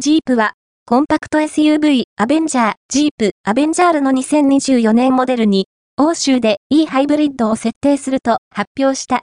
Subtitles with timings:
[0.00, 0.52] ジープは、
[0.86, 9.16] コンパクト SUV アベンジャー、ジープ、アベンジャールの2024年モデルに、欧州で e ハイブリッドを設定すると発表した。